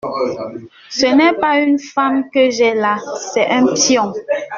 Ce 0.89 1.05
n’est 1.05 1.37
pas 1.39 1.59
une 1.59 1.77
femme 1.77 2.27
que 2.31 2.49
j’ai 2.49 2.73
là, 2.73 2.97
c’est 3.35 3.45
un 3.45 3.67
pion!… 3.71 4.11